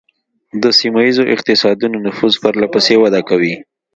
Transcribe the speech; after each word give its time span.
د 0.61 0.63
سیمه 0.79 1.01
ایزو 1.05 1.23
اقتصادونو 1.35 1.97
نفوذ 2.07 2.33
پرله 2.43 2.67
پسې 2.73 2.93
وده 3.03 3.21
کوي 3.29 3.53